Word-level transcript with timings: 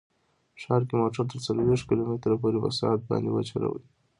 ښار 0.61 0.81
کې 0.87 0.95
موټر 1.01 1.23
تر 1.31 1.39
څلوېښت 1.45 1.83
کیلو 1.89 2.03
متره 2.09 2.35
پورې 2.41 2.57
په 2.63 2.69
ساعت 2.79 3.01
باندې 3.09 3.29
وچلوئ 3.31 3.83